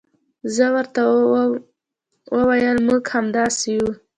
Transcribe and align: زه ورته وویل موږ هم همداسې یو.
زه 0.55 0.65
ورته 0.75 1.01
وویل 2.37 2.77
موږ 2.87 3.03
هم 3.07 3.09
همداسې 3.19 3.67
یو. 3.77 3.87